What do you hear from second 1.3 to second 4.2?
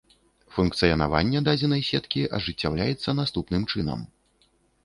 дадзенай сеткі ажыццяўляецца наступным чынам.